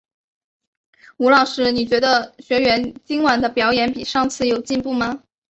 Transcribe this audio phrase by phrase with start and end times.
[1.17, 5.21] 吴老师，你觉得学员今晚的表演比上次有进步吗？